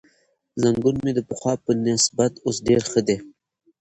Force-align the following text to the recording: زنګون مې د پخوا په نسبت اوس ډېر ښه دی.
زنګون 0.61 0.95
مې 1.03 1.11
د 1.15 1.19
پخوا 1.29 1.53
په 1.65 1.71
نسبت 1.87 2.33
اوس 2.45 2.57
ډېر 2.67 2.81
ښه 2.91 3.01
دی. 3.07 3.17